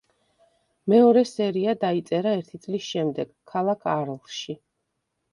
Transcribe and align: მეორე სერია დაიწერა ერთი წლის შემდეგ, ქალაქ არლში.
მეორე 0.93 1.21
სერია 1.31 1.75
დაიწერა 1.83 2.31
ერთი 2.37 2.59
წლის 2.63 2.87
შემდეგ, 2.93 3.29
ქალაქ 3.53 3.85
არლში. 3.93 4.57